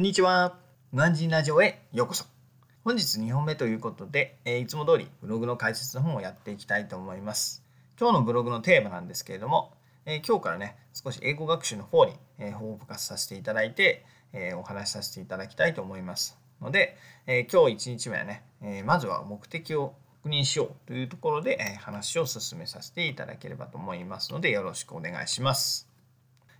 [0.00, 0.56] こんにちは。
[0.92, 2.24] ムアンジンラジオへようこそ。
[2.84, 7.62] 本日2本目ということで、えーいつも通りブログの解説の方をやっていきたいと思います。
[8.00, 9.74] 今日のブログのテーマなんですけれども、
[10.06, 16.38] えー今日からね、少し英語学習の方に、えーフォーカスさせていただいて、えーお話しさせていただきたいと思います。
[16.62, 16.96] ので、
[17.26, 19.92] え今日1日目はね、えまずは目的を
[20.22, 25.90] 確認しようというところで、え話を進めさせていただければと思いますので、よろしくお願いします。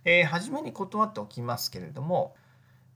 [0.05, 2.35] えー初めに断っておきますけれども、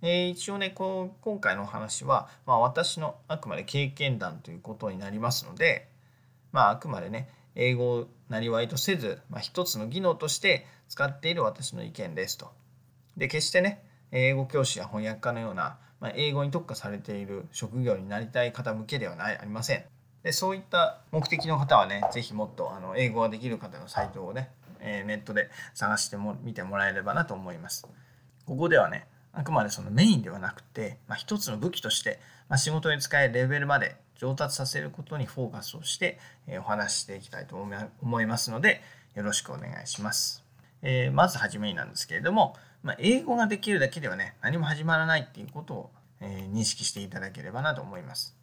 [0.07, 5.89] えー一応ねこう今回のお話は、まあ、私のあくまで経験談ということになりますので、
[6.51, 12.51] まあ、あくまでね英語をなりわいとせず、まあ、一つの技能として使っている私の意見ですと。
[13.17, 19.85] で決してね英語教師や翻訳家のような、まあ、英語に特化されている職業になりたい方向けではないありません。
[20.21, 27.87] でそういった目的の方はね是非もっとあの英語ができる方のサイトをね、えーネットで探しても見てもらえればなと思います。
[28.45, 38.81] ここではねあくまでそのメインではなくて、まあ、一つの武器として、まあ、仕事に使えるレベルまで上達させることにフォーカスをして、えお話ししていきたいと思い思いますので
[39.13, 40.43] よろしくお願いします。
[40.81, 45.91] えーまずはじめになんですけれども、まあ、英語ができるだけではね何も始まらないっていうことを、
[46.21, 48.37] えー認識していただければなと思います。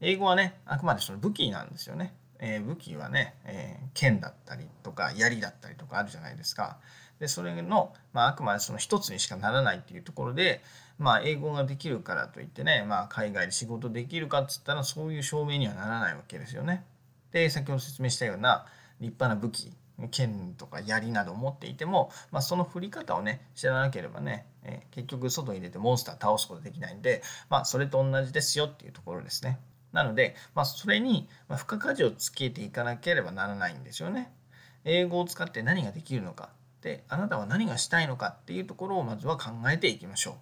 [0.00, 2.14] 英語はねあくまでその武器なんですよね。
[2.42, 6.78] えー武器はね、えー剣だったりとか槍だったりとかあるじゃないですか。
[7.20, 10.60] でそれの、まあ、あくまでその一つにしかならないっていうところで、
[10.98, 16.84] まあ、英語ができるからといってね、まあ、海外で仕事できるかっつったらそういう証明にはならないわけですよね。
[17.30, 18.66] で先ほど説明したような
[18.98, 19.72] 立派な武器
[20.10, 29.58] 剣とか槍などを持っていても、まあ、その振り方をね知らなければね、えー結局外に出てモンスター倒すことできないんで、まあ、それと同じですよっていうところですね。
[29.92, 34.32] なので、まあ、それに付加価値をつけていかなければならないんですよね。
[34.84, 40.34] 英語を使って何ができるのかであなたは何がしたいのかっていうところをまずは考えていきましょう。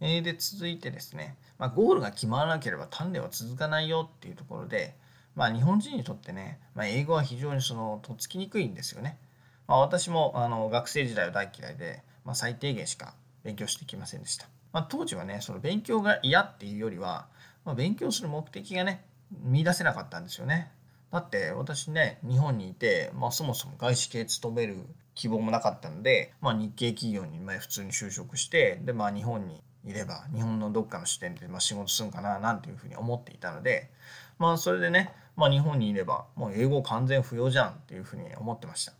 [0.00, 4.96] えで続いてですね、まあ、ゴールが決まらなければ鍛錬は続かないよっていうところで、
[5.34, 9.18] まあ、日本人にとってね、まあ、英語は非常にそのとっつきにくいんですよね。
[9.66, 13.14] まあ、私もあの学生時代は大嫌いで、まあ、最低限しか
[13.44, 14.48] 勉強してきませんでした。
[14.72, 17.28] まあ、当時はねその勉強が嫌っていうよりは、
[17.64, 19.04] まあ、勉強する目的がね
[19.42, 20.70] 見出せなかったんですよね。
[21.10, 24.78] だって私ね日本にいて、まあ、そもそも外資系勤める
[25.14, 33.90] 希望もなかったので、まあ、日系企業に普通に就職してで、まあ、日本にいれば日本のどっかの支店でま仕事するんかななんていうふうに思っていたので、
[34.38, 38.92] まあ、それでね、まあ、日本にいればもう英語完全不要じゃんっていうふうに思ってました。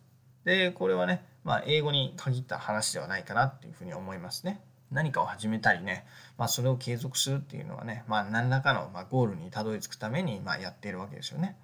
[0.44, 4.60] でこれはね、まあ、英語に限った話ではないかなっていうふうに思いますね。
[4.94, 6.06] 何かを始めたりね、
[6.38, 11.56] まあ、それを継続するっていうのはね、まあ、何らかのまあゴールにたどり着くためにまあやっているわけですよね。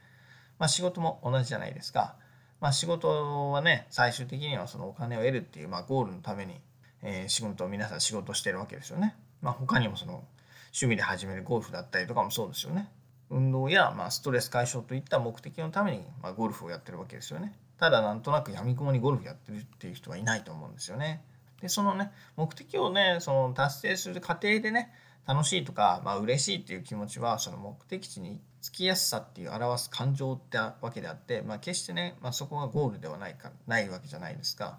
[0.58, 2.16] まあ、仕事も同じじゃないですか。
[2.60, 6.60] まあ、仕事はね最終的にはそのお金を得るっていうまあゴールのために、
[7.02, 9.16] えー仕事を皆さん仕事してるわけですよね。
[9.40, 10.24] まあ、他にもその
[10.72, 12.88] 趣味で始めるゴルフだったりとかもそうですよね。
[13.30, 17.54] 運動やまあストレス解消といった目的のためにまあゴルフをやってるわけですよね。
[17.78, 21.22] ただなんとなくやみくもにゴルフやってるっていう人はいないと思うんですよね。
[21.60, 24.93] でそのね目的をねその達成する過程でね
[25.26, 34.78] 楽しいとか、まあ嬉しいっていう気持ちはその目的地に着きやすさっていう表す感情ってわけであって、まあ、決してね、まあ、そこがゴールではないかないわけじゃないですか。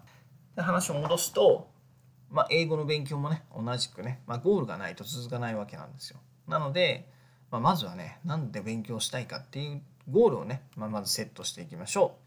[0.54, 1.68] で話を戻すと、
[2.30, 6.20] まあ、英語の勉強もね同じくね、まあ、ゴールがないと続かないわけなんですよ。
[6.46, 7.08] なので、
[7.50, 12.21] まあ、まずはねなんで勉強したいかっていうゴールをね、まあ、まずセットしていきましょう。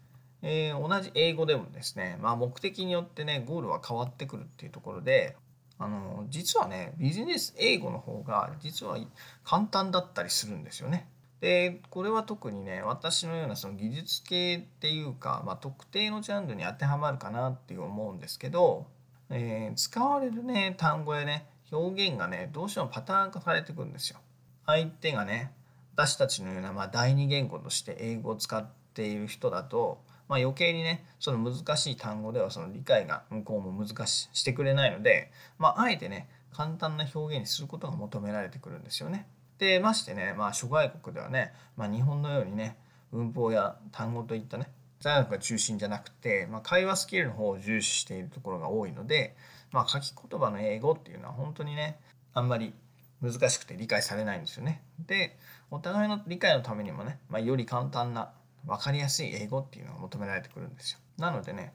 [0.48, 5.36] えー同じ英語でもですね、まあ、目的によってねゴールは変わってくるっていうところで
[5.78, 8.96] あの実はねビジネス英語の方が実は
[9.44, 11.08] 簡単だったりするんですよね。
[11.40, 18.86] でこれは特にね私のようなその技術系っていうか、まあ、特定のジャンルに当てはまるかなっていう思うんですけど、
[19.28, 24.18] えー使われるね単語やね表現がねどうしてもパターン化されてくるんですよ。
[24.64, 25.52] 相手がね
[25.94, 39.26] 私たちのような、まあ、第二言語として英語を使っている人だと、まあ、余計にねその難しい単語ではその理解が向こうも難ししてくれないので、まあ、あえてね簡単な表現にすることが求められてくるんですよね。
[39.58, 42.76] でましてね、まあ、諸外国ではね、まあ、日本のようにね
[43.12, 44.70] 文法や単語といったね
[45.00, 49.36] 座学が中心じゃなくて、まあ、会話スキルの方を重視しているところが多いので、
[49.72, 51.98] まあ、書き言葉の英語っていうのは本当にね
[52.34, 52.74] あんまり
[53.22, 54.82] 難しくて理解されないんですよね。
[55.06, 55.36] で
[55.70, 58.32] お互いの理解のためにもね、まあ、より簡単な
[58.66, 60.98] 分かりやすい英語っていうのが求められてくるんですよ。
[61.18, 61.72] なのでね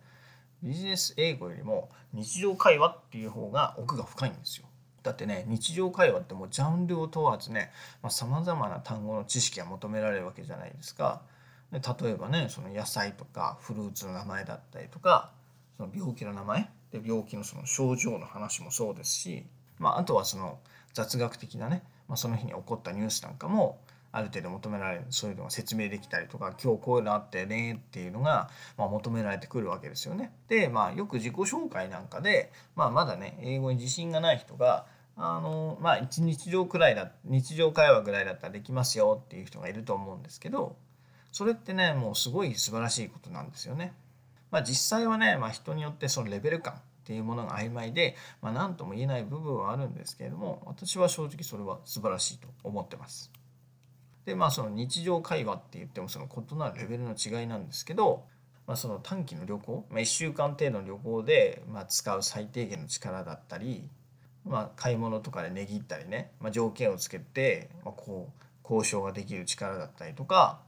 [0.61, 4.67] ビジネス英語よりも日常会話っていう方が奥が深いんですよ。
[5.03, 7.71] だってね日常会話ってもうジャンルを問わずね
[8.09, 11.21] さまざ、まな単語の知識が求められるわけじゃないですか。
[11.71, 15.31] で例えばねその野菜とかフルーツの名前だったりとか
[15.77, 19.45] その病気の名前で病気のその症状の話もそうですし、
[19.79, 20.59] まあ、あとはその
[20.93, 23.79] 雑学的なね、まあ、その日に起こったニュースなんかも
[24.11, 30.31] ある程度求められるそういうのが説明できたりとか今日こういうのあってねっていうのが、まあ、求められてくるわけですよね。
[30.47, 34.85] でまあよく自己紹介なんかで、まあ、まだね英語に自信がない人が
[35.17, 40.75] あのまあ一日常くらいだ日常会話ぐらいだったらできますよっていう人がいると思うんですけど
[41.31, 43.93] それってねもうすごい素晴らしいことなんですよね。
[44.51, 53.31] まあ、実際はね、まあ、人によってそのレベル感っていうものが曖昧で、まあ、何とも言えない部分はあるんですけれども私は正直それは素晴らしいと思ってます。
[54.25, 58.25] でまあその日常会話って言ってもその異なるレベルの違いなんですけど、
[58.68, 63.88] まあ、その短期の旅行、まあ、1週間程度の旅行で、まあ、使う最低限の力だったり、
[64.45, 70.62] まあ、買い物とかで値切ったりね、まあ、条件をつけて、まあ、こう交渉ができる力だったりとか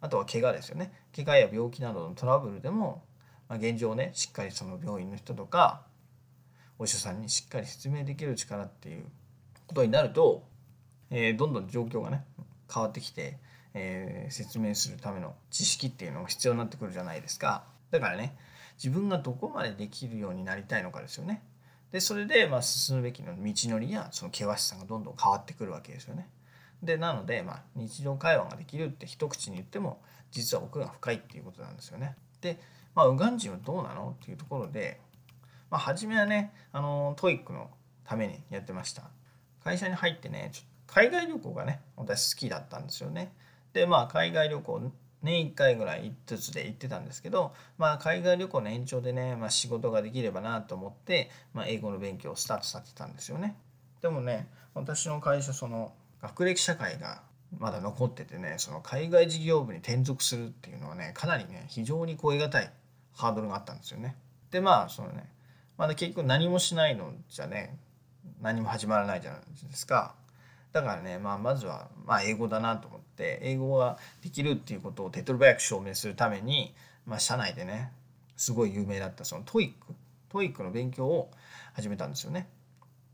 [0.00, 0.92] あとは怪我ですよね。
[1.14, 3.04] 怪我や病気などのトラブルでも、
[3.48, 5.82] まあ、現状ねしっかりその病院の人とか
[6.78, 9.04] お医者さんにしっかり説明できる力っていう
[9.66, 10.44] ことになると、
[11.10, 12.24] えー、どんどん状況がね
[12.72, 13.38] 変わってきて、
[13.74, 17.64] えー、説明するための知識っていうのが必要になってくるじゃないですか。
[17.90, 18.36] だからね
[18.76, 21.42] 自分がどこまでできるようになりたいのかですよね。
[21.92, 26.28] でそれでまあ進むべきの道のりやその険しさがどんどん変わってくるわけですよね。
[26.82, 30.00] でなので、まあ、日常会話ができるって一口に言っても
[30.30, 32.16] 実は奥が深いっていうことなんですよね。
[32.40, 32.58] で、
[32.94, 34.98] まあ、ウガン人はどうなのっていうところで、
[35.70, 37.70] まあ、初めはねあの TOEIC の
[38.04, 39.02] ためにやってました。
[39.62, 43.32] 会社に入ってねちょっ海外旅行がね私好きだったんですよね。
[43.72, 44.92] でまあ海外旅行
[45.22, 53.54] 年1回ぐらいずつで行ってたんですけど、まあ、海外旅行の延長でね、まあ、仕事ができればなと思って、まあ、英語の勉強をスタートさせてたんですよね。
[54.00, 55.92] でもね私の会社その
[56.22, 57.22] 学歴社会が
[57.58, 62.70] まだ残っててねその海外事業部に転属するっていうのはねかなりね非常に超え難い
[63.14, 64.16] ハードルがあったんですよね。
[64.50, 65.28] でまあそのね
[65.76, 67.76] まだ結局何もしないのじゃね
[68.40, 70.14] 何も始まらないじゃないですか。
[70.72, 76.74] だからね、まあ、まずは、まあ、英語だなと思って英語ができるっていうことを手っ取り早く証明するために、
[77.06, 77.92] まあ、社内でね
[78.36, 79.94] すごい有名だったその TOEIC
[80.28, 81.30] TOEIC の勉強を
[81.74, 82.48] 始めたんですよね。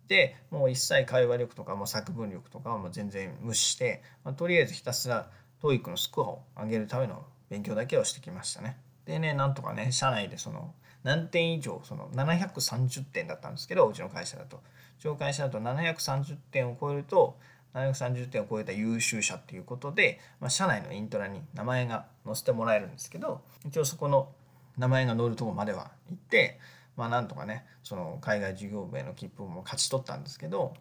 [0.07, 8.77] でもう一切会話力とかも作文力とかはもう全然無視して、まあ、とりあえずひたすら TOEIC のスコアを上げるための勉強だけをしてきましたね。
[9.07, 10.75] でねなんとかね社内でその
[11.07, 14.61] 何点以上その730点だったんですけどうちの会社だと。
[14.99, 17.39] 紹介者だと730点を超えると
[17.75, 24.33] 730点を超えた優秀者っていうことで、まあ、社内のイントラに名前が載せてもらえるんですけど一応そこの
[24.79, 26.59] 名前が載るとこまでは行って
[26.97, 30.75] まあなんとかねその海外事業部への切符も勝ち取ったんですけど、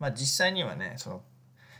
[0.00, 1.22] まあ、実際にはねその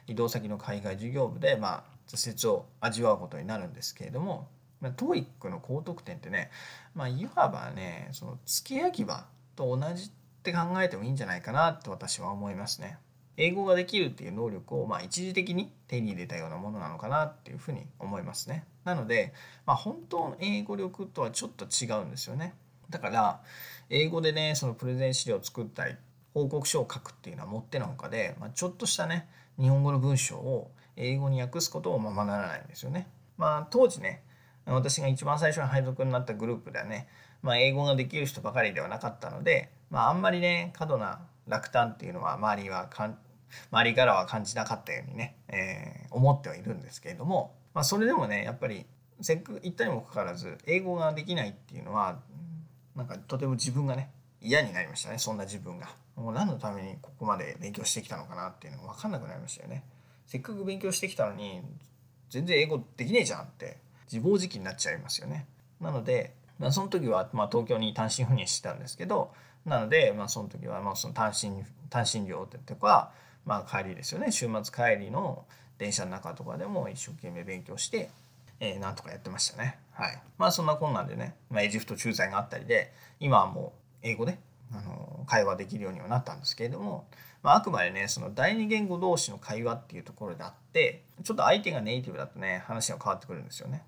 [0.06, 4.48] 移動先の海外事業部でまあ挫折を味わうことになるんですけれども、
[4.84, 6.50] まあ、TOEIC の高得点ってね、
[6.94, 9.26] まあ、いわばねその付け焼き場
[9.56, 10.10] と同じっ
[10.42, 12.98] て考えてもいいんじゃないかなと私は思いますね。
[13.36, 18.64] 英語ができるっていう能力をまあ一時的に手に入れたようなものなのかなっていうふうに思いますね。
[18.84, 19.32] なので、
[19.66, 22.54] まあ、本当の英語力とはちょっと違うんですよね。
[22.90, 23.40] だから
[23.90, 25.94] 英語でねそのプレゼン資料を作ったり
[26.34, 29.26] 報告書を書くっていうのはもってのほかで、まあ、ちょっとしたね
[29.58, 33.08] 日本語の文章を英語に訳すことをままならないんですよね。
[33.36, 34.22] まあ当時ね
[34.66, 37.08] 私が一番最初に配属になったグループではね、
[37.42, 43.18] まあ、英語ができる人ばかりではなかったので、まあ、あんまりね過度な落胆っていうのは周りはかん
[43.70, 48.86] 周りからは感じなかったようにね、えー、思ってはいるんですけれども、まあ、それでもねやっぱり
[49.20, 52.18] せっかく言ったにもかかわらず英語ができないっていうのは
[52.96, 54.10] なんかとても自分がね
[54.40, 55.88] 嫌になりましたねそんな自分が。
[56.16, 59.82] もう何のためにここまで勉強してきたのかなっていうのが分かんなくなりましたよね。
[60.26, 61.60] せっかく勉強してきたのに
[62.30, 63.78] 全然英語できねえじゃんって
[64.12, 65.46] 自暴自棄になっちゃいますよね。
[65.80, 69.32] なので、まあ、その時は、まあ、東京に単身赴任してたんですけど
[69.66, 73.12] なので、まあ、その時は、まあ、その単身単身寮とか、
[73.44, 75.44] まあ、帰りですよね週末帰りの
[75.78, 78.10] 電車の中とかでも一生懸命勉強して、
[78.60, 79.76] えー、なんとかやってましたね。
[79.92, 80.22] はい。
[80.38, 84.38] まあそんなこんなんでね、まあ、エジプト駐在があったりで今はもう英語で
[84.72, 87.06] あの会話できるようにはなったんですけれども、
[87.42, 93.82] まあ、あくまでねその第二言語同士の会話っていうところであってちょっと相手がネイティブだとね話が変わってくるんですよね。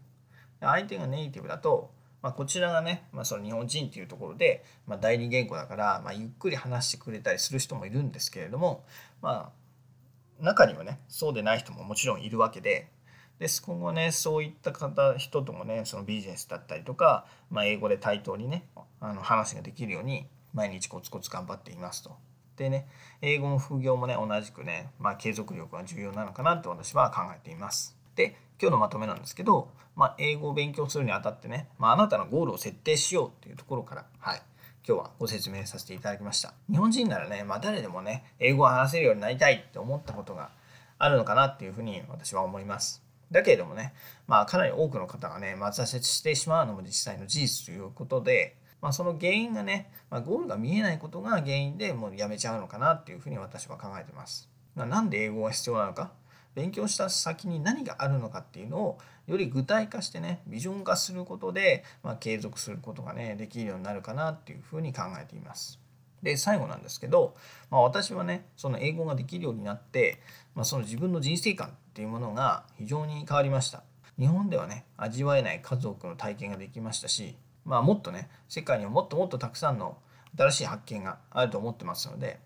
[0.60, 1.90] 相手がネイティブだと、
[2.22, 8.84] まあ、こちらがね、まあ、その日本人っていうところで、まあ、第二言語だから、まあ、ゆっくり話してくれたりする人もいるんですけれども、
[9.22, 9.52] ま
[10.40, 12.88] あ、中にはねそうでない人ももちろんいるわけで
[13.38, 18.66] で今後ねそういった方人ともねそのビジネスだったりとか、まあ、英語で対等にね
[19.00, 22.16] あの話ができるように毎日コツコツ頑張っていますと。
[22.56, 22.88] でね
[23.20, 27.94] 英語も副業もね同じくね、まあ、継続力が重要なのかなと私は考えています。
[28.16, 34.42] で今日のまとめなんですけど、まあ、英語を勉強するにあたってね、まあ、あなたのゴールを設定しようっていうところから、はい、
[34.86, 36.54] 今日はご説明させていただきました。
[36.70, 40.50] 日本人ならね、まあ、誰でもね英語を話せるようになりたいって思ったことが
[40.98, 43.02] あるのかなっていうふうに私は思います。
[43.30, 43.92] だけれどもね、
[44.26, 54.48] まあ、かなり多くの方がね、まあ、挫折してしまうのも実際の事実ということで、まあ、その原因がね、まあ、ゴールが見えないことが原因でもうやめちゃうのかなっていうふうに私は考えてます。
[54.74, 56.12] ま、なんで英語が必要なのか
[56.56, 65.78] 勉強した先に何があるのかっていうのをより具体化してねビジョン化することで、まあ、継続することがねできるようになるかなっていうふうに考えています。
[66.22, 67.36] で最後なんですけど、
[67.70, 70.18] まあ、私はねその英語ができるようになって、
[70.54, 73.82] まあ、その自分の人生観っていうものが非常に変わりました。
[74.18, 77.36] 日本ではね味わえない数多くの体験ができましたし、
[77.66, 79.98] まあ、もっとね世界にはもっともっとたくさんの
[80.38, 82.40] 新しい発見があると思ってますので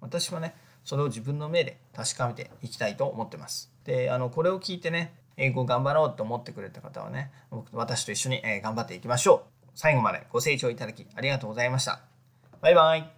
[0.00, 3.72] 私はねそれを自分の目で確かめていきたいと思ってます。
[3.84, 7.30] であのこれを聞いてね英語頑張ろうと思ってくれた方はね
[7.72, 9.68] 私と一緒に頑張っていきましょう。
[9.74, 12.00] 最後までご清聴いただきありがとうございました。
[12.60, 13.10] バイバイ。